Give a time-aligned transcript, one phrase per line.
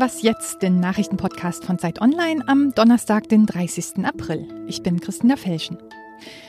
[0.00, 4.04] Was jetzt, den Nachrichtenpodcast von Zeit Online am Donnerstag, den 30.
[4.04, 4.46] April.
[4.68, 5.76] Ich bin Christina Felschen.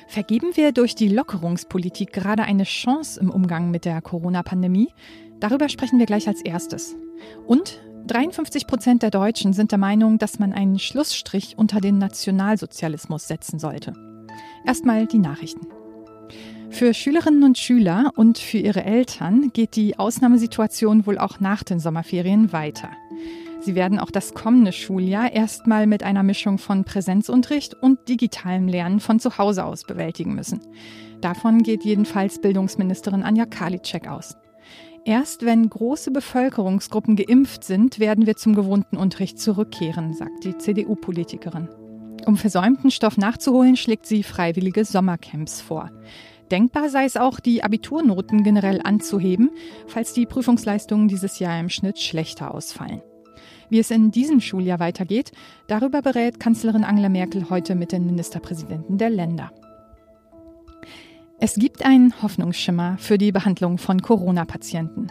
[0.08, 4.90] Vergeben wir durch die Lockerungspolitik gerade eine Chance im Umgang mit der Corona-Pandemie?
[5.40, 6.96] Darüber sprechen wir gleich als erstes.
[7.48, 13.28] Und 53 Prozent der Deutschen sind der Meinung, dass man einen Schlussstrich unter den Nationalsozialismus
[13.28, 13.94] setzen sollte.
[14.64, 15.66] Erstmal die Nachrichten.
[16.70, 21.80] Für Schülerinnen und Schüler und für ihre Eltern geht die Ausnahmesituation wohl auch nach den
[21.80, 22.92] Sommerferien weiter.
[23.62, 29.00] Sie werden auch das kommende Schuljahr erstmal mit einer Mischung von Präsenzunterricht und digitalem Lernen
[29.00, 30.62] von zu Hause aus bewältigen müssen.
[31.20, 34.38] Davon geht jedenfalls Bildungsministerin Anja Karliczek aus.
[35.06, 41.68] Erst wenn große Bevölkerungsgruppen geimpft sind, werden wir zum gewohnten Unterricht zurückkehren, sagt die CDU-Politikerin.
[42.26, 45.90] Um versäumten Stoff nachzuholen, schlägt sie freiwillige Sommercamps vor.
[46.52, 49.52] Denkbar sei es auch, die Abiturnoten generell anzuheben,
[49.88, 53.02] falls die Prüfungsleistungen dieses Jahr im Schnitt schlechter ausfallen.
[53.70, 55.32] Wie es in diesem Schuljahr weitergeht,
[55.68, 59.52] darüber berät Kanzlerin Angela Merkel heute mit den Ministerpräsidenten der Länder.
[61.40, 65.08] Es gibt einen Hoffnungsschimmer für die Behandlung von Corona-Patienten.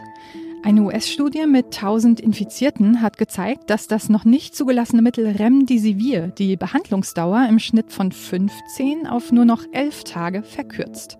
[0.61, 6.57] Eine US-Studie mit 1000 Infizierten hat gezeigt, dass das noch nicht zugelassene Mittel Remdesivir die
[6.57, 11.17] Behandlungsdauer im Schnitt von 15 auf nur noch 11 Tage verkürzt.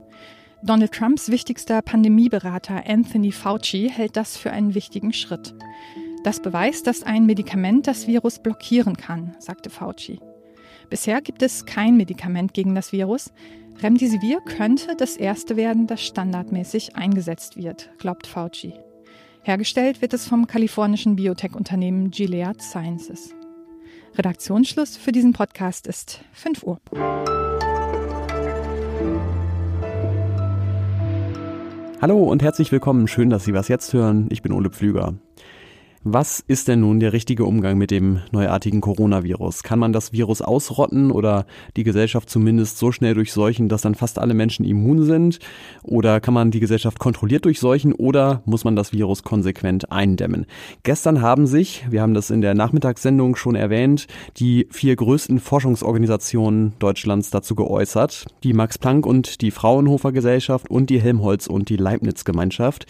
[0.61, 5.55] Donald Trumps wichtigster Pandemieberater Anthony Fauci hält das für einen wichtigen Schritt.
[6.23, 10.19] Das beweist, dass ein Medikament das Virus blockieren kann, sagte Fauci.
[10.89, 13.31] Bisher gibt es kein Medikament gegen das Virus.
[13.81, 18.73] Remdesivir könnte das erste werden, das standardmäßig eingesetzt wird, glaubt Fauci.
[19.43, 23.33] Hergestellt wird es vom kalifornischen Biotech-Unternehmen Gilead Sciences.
[24.17, 26.79] Redaktionsschluss für diesen Podcast ist 5 Uhr.
[32.01, 33.07] Hallo und herzlich willkommen.
[33.07, 34.27] Schön, dass Sie was jetzt hören.
[34.31, 35.13] Ich bin Ole Pflüger.
[36.11, 39.61] Was ist denn nun der richtige Umgang mit dem neuartigen Coronavirus?
[39.61, 41.45] Kann man das Virus ausrotten oder
[41.77, 45.37] die Gesellschaft zumindest so schnell durchseuchen, dass dann fast alle Menschen immun sind?
[45.83, 50.47] Oder kann man die Gesellschaft kontrolliert durchseuchen oder muss man das Virus konsequent eindämmen?
[50.81, 56.73] Gestern haben sich, wir haben das in der Nachmittagssendung schon erwähnt, die vier größten Forschungsorganisationen
[56.79, 58.25] Deutschlands dazu geäußert.
[58.43, 62.87] Die Max Planck und die Fraunhofer Gesellschaft und die Helmholtz und die Leibniz Gemeinschaft.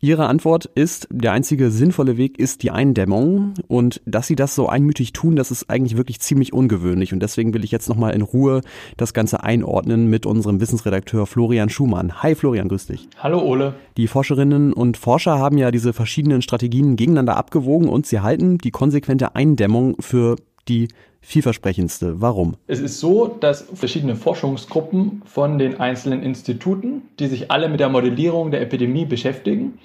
[0.00, 3.54] Ihre Antwort ist, der einzige sinnvolle Weg ist die Eindämmung.
[3.68, 7.12] Und dass Sie das so einmütig tun, das ist eigentlich wirklich ziemlich ungewöhnlich.
[7.12, 8.60] Und deswegen will ich jetzt nochmal in Ruhe
[8.96, 12.22] das Ganze einordnen mit unserem Wissensredakteur Florian Schumann.
[12.22, 13.08] Hi Florian, grüß dich.
[13.18, 13.74] Hallo Ole.
[13.96, 18.70] Die Forscherinnen und Forscher haben ja diese verschiedenen Strategien gegeneinander abgewogen und sie halten die
[18.70, 20.36] konsequente Eindämmung für
[20.68, 20.88] die
[21.20, 22.20] vielversprechendste.
[22.20, 22.56] Warum?
[22.66, 27.88] Es ist so, dass verschiedene Forschungsgruppen von den einzelnen Instituten, die sich alle mit der
[27.88, 29.78] Modellierung der Epidemie beschäftigen,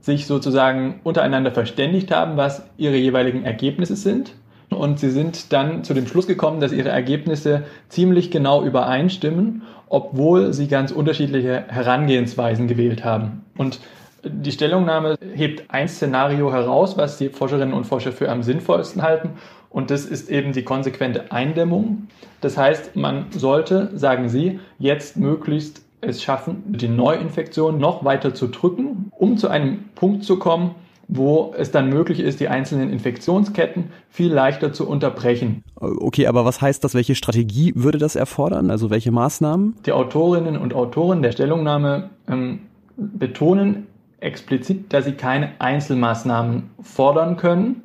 [0.00, 4.34] sich sozusagen untereinander verständigt haben, was ihre jeweiligen Ergebnisse sind.
[4.70, 10.52] Und sie sind dann zu dem Schluss gekommen, dass ihre Ergebnisse ziemlich genau übereinstimmen, obwohl
[10.54, 13.44] sie ganz unterschiedliche Herangehensweisen gewählt haben.
[13.58, 13.80] Und
[14.22, 19.30] die Stellungnahme hebt ein Szenario heraus, was die Forscherinnen und Forscher für am sinnvollsten halten.
[19.70, 22.08] Und das ist eben die konsequente Eindämmung.
[22.40, 28.48] Das heißt, man sollte, sagen Sie, jetzt möglichst es schaffen, die Neuinfektion noch weiter zu
[28.48, 30.74] drücken, um zu einem Punkt zu kommen,
[31.08, 35.64] wo es dann möglich ist, die einzelnen Infektionsketten viel leichter zu unterbrechen.
[35.74, 36.94] Okay, aber was heißt das?
[36.94, 38.70] Welche Strategie würde das erfordern?
[38.70, 39.76] Also welche Maßnahmen?
[39.86, 42.60] Die Autorinnen und Autoren der Stellungnahme ähm,
[42.96, 43.88] betonen
[44.20, 47.82] explizit, dass sie keine Einzelmaßnahmen fordern können,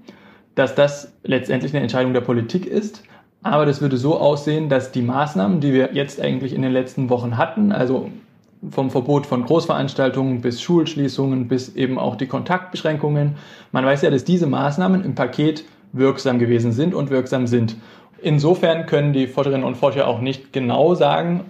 [0.56, 3.04] dass das letztendlich eine Entscheidung der Politik ist.
[3.44, 7.10] Aber das würde so aussehen, dass die Maßnahmen, die wir jetzt eigentlich in den letzten
[7.10, 8.10] Wochen hatten, also
[8.72, 13.36] vom Verbot von Großveranstaltungen bis Schulschließungen bis eben auch die Kontaktbeschränkungen,
[13.72, 17.76] man weiß ja, dass diese Maßnahmen im Paket wirksam gewesen sind und wirksam sind.
[18.22, 21.46] Insofern können die Forscherinnen und Forscher auch nicht genau sagen,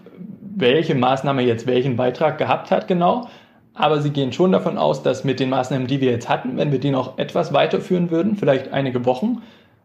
[0.56, 3.30] welche Maßnahme jetzt welchen Beitrag gehabt hat genau.
[3.76, 6.72] Aber sie gehen schon davon aus, dass mit den Maßnahmen, die wir jetzt hatten, wenn
[6.72, 9.42] wir die noch etwas weiterführen würden, vielleicht einige Wochen,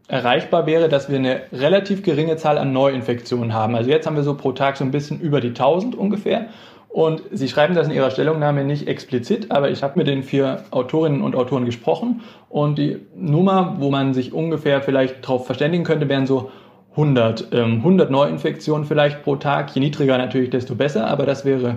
[0.07, 3.77] erreichbar wäre, dass wir eine relativ geringe Zahl an Neuinfektionen haben.
[3.77, 6.47] Also jetzt haben wir so pro Tag so ein bisschen über die 1000 ungefähr.
[6.89, 10.65] Und Sie schreiben das in Ihrer Stellungnahme nicht explizit, aber ich habe mit den vier
[10.73, 16.09] Autorinnen und Autoren gesprochen und die Nummer, wo man sich ungefähr vielleicht darauf verständigen könnte,
[16.09, 16.51] wären so
[16.97, 19.73] 100, ähm, 100 Neuinfektionen vielleicht pro Tag.
[19.73, 21.77] Je niedriger natürlich, desto besser, aber das wäre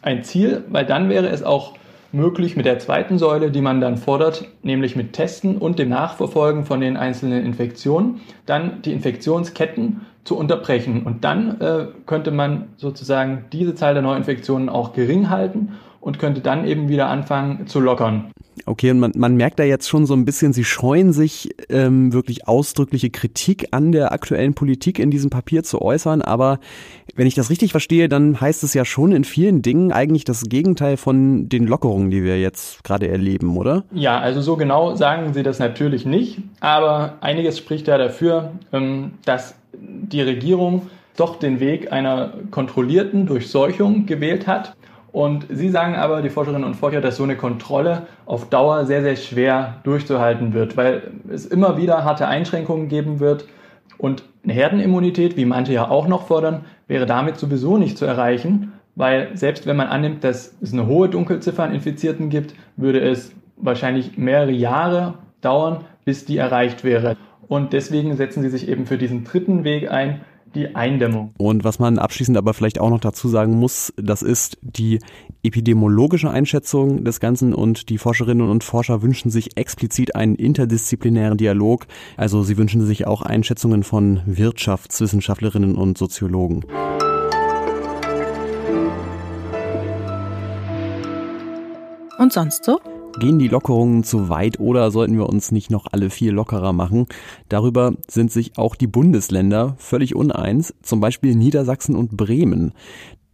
[0.00, 1.74] ein Ziel, weil dann wäre es auch
[2.12, 6.64] möglich mit der zweiten Säule, die man dann fordert, nämlich mit Testen und dem Nachverfolgen
[6.64, 11.02] von den einzelnen Infektionen, dann die Infektionsketten zu unterbrechen.
[11.04, 16.40] Und dann äh, könnte man sozusagen diese Zahl der Neuinfektionen auch gering halten und könnte
[16.40, 18.32] dann eben wieder anfangen zu lockern.
[18.66, 22.12] Okay, und man, man merkt da jetzt schon so ein bisschen, Sie scheuen sich ähm,
[22.12, 26.20] wirklich ausdrückliche Kritik an der aktuellen Politik in diesem Papier zu äußern.
[26.20, 26.58] Aber
[27.14, 30.42] wenn ich das richtig verstehe, dann heißt es ja schon in vielen Dingen eigentlich das
[30.42, 33.84] Gegenteil von den Lockerungen, die wir jetzt gerade erleben, oder?
[33.92, 36.40] Ja, also so genau sagen Sie das natürlich nicht.
[36.58, 44.06] Aber einiges spricht ja dafür, ähm, dass die Regierung doch den Weg einer kontrollierten Durchseuchung
[44.06, 44.74] gewählt hat
[45.12, 49.02] und Sie sagen aber, die Forscherinnen und Forscher, dass so eine Kontrolle auf Dauer sehr,
[49.02, 53.44] sehr schwer durchzuhalten wird, weil es immer wieder harte Einschränkungen geben wird.
[53.98, 58.72] Und eine Herdenimmunität, wie manche ja auch noch fordern, wäre damit sowieso nicht zu erreichen,
[58.94, 63.32] weil selbst wenn man annimmt, dass es eine hohe Dunkelziffer an Infizierten gibt, würde es
[63.56, 67.16] wahrscheinlich mehrere Jahre dauern, bis die erreicht wäre.
[67.48, 70.22] Und deswegen setzen sie sich eben für diesen dritten Weg ein,
[70.54, 71.34] die Eindämmung.
[71.38, 74.98] Und was man abschließend aber vielleicht auch noch dazu sagen muss, das ist die
[75.42, 81.86] epidemiologische Einschätzung des Ganzen und die Forscherinnen und Forscher wünschen sich explizit einen interdisziplinären Dialog.
[82.16, 86.64] Also sie wünschen sich auch Einschätzungen von Wirtschaftswissenschaftlerinnen und Soziologen.
[92.18, 92.78] Und sonst so?
[93.18, 97.06] Gehen die Lockerungen zu weit oder sollten wir uns nicht noch alle viel lockerer machen?
[97.48, 102.72] Darüber sind sich auch die Bundesländer völlig uneins, zum Beispiel Niedersachsen und Bremen.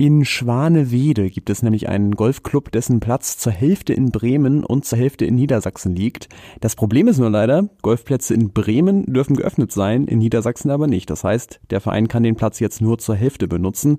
[0.00, 4.98] In Schwanewede gibt es nämlich einen Golfclub, dessen Platz zur Hälfte in Bremen und zur
[4.98, 6.28] Hälfte in Niedersachsen liegt.
[6.60, 11.10] Das Problem ist nur leider, Golfplätze in Bremen dürfen geöffnet sein, in Niedersachsen aber nicht.
[11.10, 13.98] Das heißt, der Verein kann den Platz jetzt nur zur Hälfte benutzen.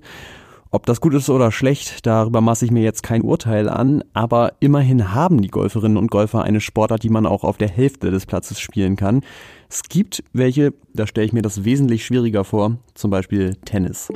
[0.72, 4.52] Ob das gut ist oder schlecht, darüber maße ich mir jetzt kein Urteil an, aber
[4.60, 8.24] immerhin haben die Golferinnen und Golfer eine Sportart, die man auch auf der Hälfte des
[8.24, 9.22] Platzes spielen kann.
[9.68, 14.12] Es gibt welche, da stelle ich mir das wesentlich schwieriger vor, zum Beispiel Tennis.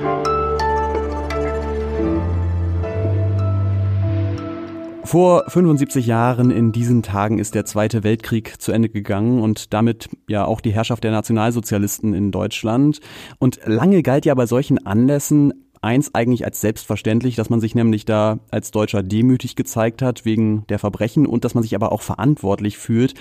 [5.03, 10.09] Vor 75 Jahren in diesen Tagen ist der Zweite Weltkrieg zu Ende gegangen und damit
[10.29, 13.01] ja auch die Herrschaft der Nationalsozialisten in Deutschland.
[13.39, 18.05] Und lange galt ja bei solchen Anlässen eins eigentlich als selbstverständlich, dass man sich nämlich
[18.05, 22.01] da als Deutscher demütig gezeigt hat wegen der Verbrechen und dass man sich aber auch
[22.01, 23.13] verantwortlich fühlt,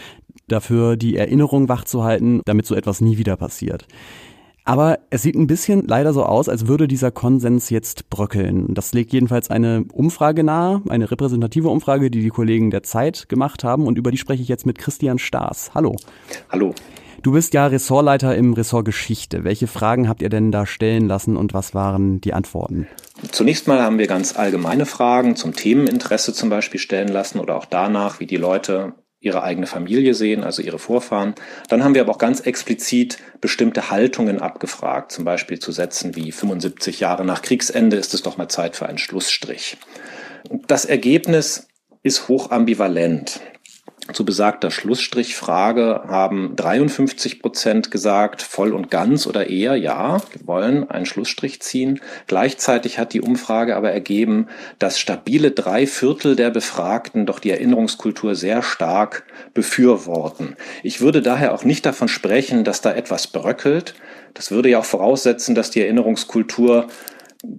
[0.48, 3.86] dafür die Erinnerung wachzuhalten, damit so etwas nie wieder passiert.
[4.66, 8.72] Aber es sieht ein bisschen leider so aus, als würde dieser Konsens jetzt bröckeln.
[8.72, 13.62] Das legt jedenfalls eine Umfrage nahe, eine repräsentative Umfrage, die die Kollegen der Zeit gemacht
[13.62, 13.86] haben.
[13.86, 15.72] Und über die spreche ich jetzt mit Christian Staas.
[15.74, 15.96] Hallo.
[16.48, 16.74] Hallo.
[17.24, 19.44] Du bist ja Ressortleiter im Ressort Geschichte.
[19.44, 22.86] Welche Fragen habt ihr denn da stellen lassen und was waren die Antworten?
[23.32, 27.64] Zunächst mal haben wir ganz allgemeine Fragen zum Themeninteresse zum Beispiel stellen lassen oder auch
[27.64, 31.34] danach, wie die Leute ihre eigene Familie sehen, also ihre Vorfahren.
[31.70, 36.30] Dann haben wir aber auch ganz explizit bestimmte Haltungen abgefragt, zum Beispiel zu Sätzen wie
[36.30, 39.78] 75 Jahre nach Kriegsende ist es doch mal Zeit für einen Schlussstrich.
[40.66, 41.68] Das Ergebnis
[42.02, 43.40] ist hoch ambivalent.
[44.12, 50.90] Zu besagter Schlussstrichfrage haben 53 Prozent gesagt, voll und ganz oder eher ja, wir wollen
[50.90, 52.00] einen Schlussstrich ziehen.
[52.26, 54.48] Gleichzeitig hat die Umfrage aber ergeben,
[54.78, 59.24] dass stabile drei Viertel der Befragten doch die Erinnerungskultur sehr stark
[59.54, 60.56] befürworten.
[60.82, 63.94] Ich würde daher auch nicht davon sprechen, dass da etwas bröckelt.
[64.34, 66.88] Das würde ja auch voraussetzen, dass die Erinnerungskultur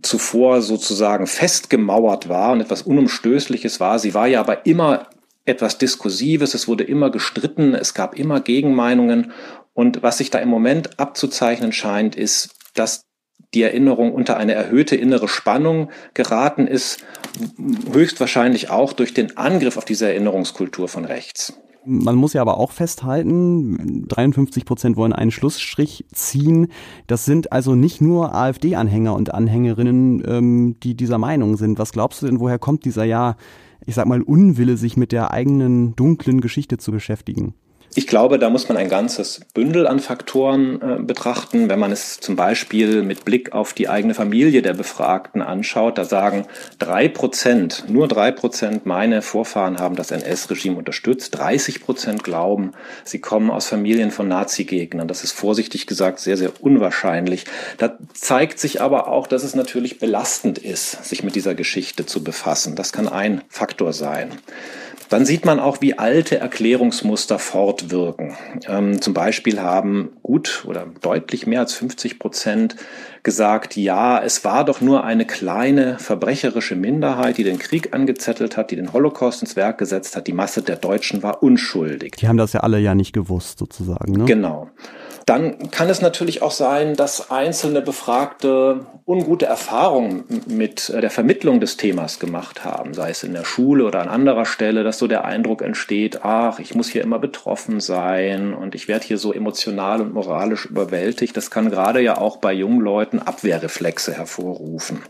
[0.03, 3.97] zuvor sozusagen festgemauert war und etwas Unumstößliches war.
[3.97, 5.07] Sie war ja aber immer
[5.45, 9.31] etwas Diskursives, es wurde immer gestritten, es gab immer Gegenmeinungen.
[9.73, 13.03] Und was sich da im Moment abzuzeichnen scheint, ist, dass
[13.53, 17.05] die Erinnerung unter eine erhöhte innere Spannung geraten ist,
[17.91, 21.53] höchstwahrscheinlich auch durch den Angriff auf diese Erinnerungskultur von rechts.
[21.87, 26.69] Man muss ja aber auch festhalten, 53 Prozent wollen einen Schlussstrich ziehen.
[27.05, 31.77] Das sind also nicht nur AfD-Anhänger und Anhängerinnen, ähm, die dieser Meinung sind.
[31.77, 33.37] Was glaubst du denn, woher kommt dieser ja
[33.85, 37.53] ich sag mal, Unwille, sich mit der eigenen dunklen Geschichte zu beschäftigen?
[37.97, 41.69] Ich glaube, da muss man ein ganzes Bündel an Faktoren äh, betrachten.
[41.69, 46.03] Wenn man es zum Beispiel mit Blick auf die eigene Familie der Befragten anschaut, da
[46.03, 46.45] sagen
[46.77, 51.37] drei Prozent, nur drei Prozent meine Vorfahren haben das NS-Regime unterstützt.
[51.37, 52.73] 30 Prozent glauben,
[53.05, 55.07] sie kommen aus Familien von Nazi-Gegnern.
[55.07, 57.45] Das ist vorsichtig gesagt sehr, sehr unwahrscheinlich.
[57.77, 62.25] Da zeigt sich aber auch, dass es natürlich belastend ist, sich mit dieser Geschichte zu
[62.25, 62.75] befassen.
[62.75, 64.31] Das kann ein Faktor sein.
[65.09, 68.35] Dann sieht man auch, wie alte Erklärungsmuster fortwirken.
[68.67, 72.75] Ähm, zum Beispiel haben gut oder deutlich mehr als 50 Prozent
[73.23, 78.71] gesagt, ja, es war doch nur eine kleine verbrecherische Minderheit, die den Krieg angezettelt hat,
[78.71, 80.27] die den Holocaust ins Werk gesetzt hat.
[80.27, 82.13] Die Masse der Deutschen war unschuldig.
[82.17, 84.13] Die haben das ja alle ja nicht gewusst, sozusagen.
[84.13, 84.25] Ne?
[84.25, 84.69] Genau.
[85.25, 91.59] Dann kann es natürlich auch sein, dass einzelne Befragte ungute Erfahrungen mit äh, der Vermittlung
[91.59, 95.07] des Themas gemacht haben, sei es in der Schule oder an anderer Stelle, dass so
[95.07, 99.33] der Eindruck entsteht, ach, ich muss hier immer betroffen sein und ich werde hier so
[99.33, 101.35] emotional und moralisch überwältigt.
[101.35, 105.01] Das kann gerade ja auch bei jungen Leuten Abwehrreflexe hervorrufen.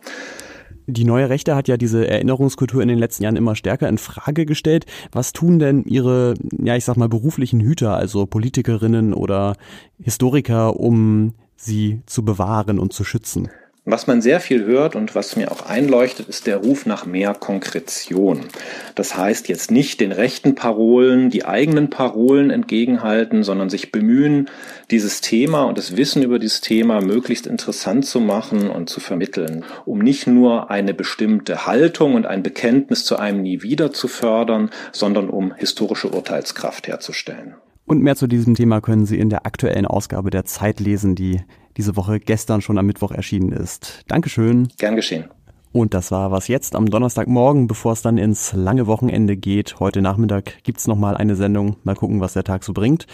[0.88, 4.46] Die neue Rechte hat ja diese Erinnerungskultur in den letzten Jahren immer stärker in Frage
[4.46, 4.86] gestellt.
[5.12, 9.56] Was tun denn ihre, ja, ich sag mal, beruflichen Hüter, also Politikerinnen oder
[10.00, 13.50] Historiker, um sie zu bewahren und zu schützen?
[13.88, 17.36] Was man sehr viel hört und was mir auch einleuchtet, ist der Ruf nach mehr
[17.36, 18.42] Konkretion.
[18.96, 24.50] Das heißt jetzt nicht den rechten Parolen die eigenen Parolen entgegenhalten, sondern sich bemühen,
[24.90, 29.64] dieses Thema und das Wissen über dieses Thema möglichst interessant zu machen und zu vermitteln,
[29.86, 34.72] um nicht nur eine bestimmte Haltung und ein Bekenntnis zu einem Nie wieder zu fördern,
[34.94, 37.54] sondern um historische Urteilskraft herzustellen.
[37.86, 41.42] Und mehr zu diesem Thema können Sie in der aktuellen Ausgabe der Zeit lesen, die
[41.78, 44.04] diese Woche gestern schon am Mittwoch erschienen ist.
[44.08, 44.70] Dankeschön.
[44.78, 45.26] Gern geschehen.
[45.72, 49.80] Und das war was jetzt am Donnerstagmorgen, bevor es dann ins lange Wochenende geht.
[49.80, 51.76] Heute Nachmittag gibt's noch mal eine Sendung.
[51.84, 53.08] Mal gucken, was der Tag so bringt.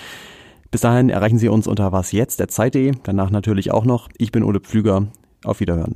[0.69, 2.93] Bis dahin erreichen Sie uns unter wasjetzt der Zeit.de.
[3.03, 4.09] Danach natürlich auch noch.
[4.17, 5.07] Ich bin Ole Pflüger.
[5.43, 5.95] Auf Wiederhören.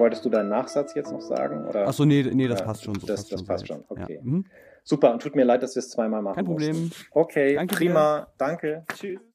[0.00, 1.66] Wolltest du deinen Nachsatz jetzt noch sagen?
[1.68, 1.86] Oder?
[1.86, 2.94] Ach so, nee, nee, das ja, passt schon.
[2.98, 3.84] So das, passt das schon passt schon.
[3.88, 4.16] Okay.
[4.16, 4.22] Ja.
[4.22, 4.46] Mhm.
[4.82, 6.80] Super, und tut mir leid, dass wir es zweimal machen Kein Problem.
[6.84, 7.06] Mussten.
[7.12, 8.20] Okay, Danke prima.
[8.20, 8.26] Dir.
[8.38, 8.84] Danke.
[8.94, 9.20] Tschüss.